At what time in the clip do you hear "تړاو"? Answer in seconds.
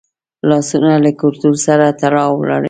2.01-2.33